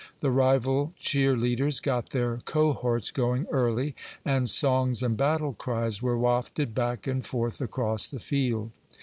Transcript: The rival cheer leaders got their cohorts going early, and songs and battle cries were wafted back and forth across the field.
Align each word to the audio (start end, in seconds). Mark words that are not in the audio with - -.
The 0.21 0.31
rival 0.31 0.93
cheer 0.97 1.37
leaders 1.37 1.79
got 1.79 2.09
their 2.09 2.37
cohorts 2.37 3.11
going 3.11 3.45
early, 3.51 3.93
and 4.25 4.49
songs 4.49 5.03
and 5.03 5.15
battle 5.15 5.53
cries 5.53 6.01
were 6.01 6.17
wafted 6.17 6.73
back 6.73 7.05
and 7.05 7.23
forth 7.23 7.61
across 7.61 8.09
the 8.09 8.19
field. 8.19 8.71